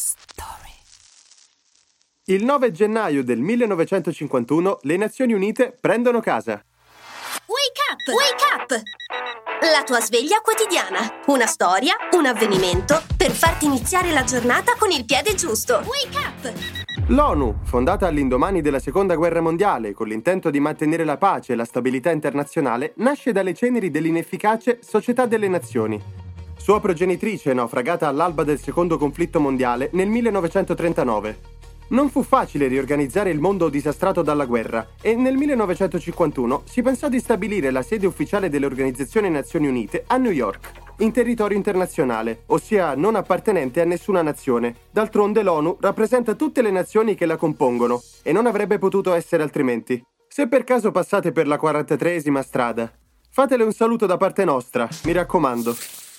[0.00, 0.72] story.
[2.24, 6.64] Il 9 gennaio del 1951 le Nazioni Unite prendono casa.
[7.46, 8.08] Wake up!
[8.08, 8.82] Wake up!
[9.72, 11.20] La tua sveglia quotidiana.
[11.26, 15.82] Una storia, un avvenimento per farti iniziare la giornata con il piede giusto.
[15.84, 16.52] Wake up!
[17.08, 21.64] L'ONU, fondata all'indomani della Seconda Guerra Mondiale con l'intento di mantenere la pace e la
[21.64, 26.19] stabilità internazionale, nasce dalle ceneri dell'inefficace Società delle Nazioni.
[26.60, 31.38] Sua progenitrice naufragata all'alba del Secondo conflitto mondiale nel 1939.
[31.88, 37.18] Non fu facile riorganizzare il mondo disastrato dalla guerra e nel 1951 si pensò di
[37.18, 42.94] stabilire la sede ufficiale delle Organizzazioni Nazioni Unite a New York, in territorio internazionale, ossia
[42.94, 44.76] non appartenente a nessuna nazione.
[44.90, 50.00] D'altronde l'ONU rappresenta tutte le nazioni che la compongono e non avrebbe potuto essere altrimenti.
[50.28, 52.92] Se per caso passate per la 43esima strada,
[53.30, 56.09] fatele un saluto da parte nostra, mi raccomando.